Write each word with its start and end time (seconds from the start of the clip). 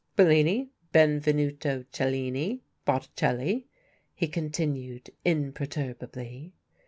"Bellini, 0.15 0.71
Benvenuto 0.91 1.85
Cellini, 1.91 2.63
Botticelli?" 2.87 3.67
he 4.15 4.27
continued 4.27 5.11
imperturbably. 5.23 6.53